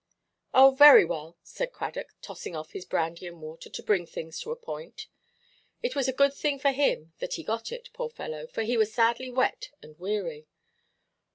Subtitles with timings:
[0.51, 5.05] "Oh, very well," said Cradock, tossing off his brandy–and–water to bring things to a point.
[5.83, 8.77] It was a good thing for him that he got it, poor fellow, for he
[8.77, 10.47] was sadly wet and weary.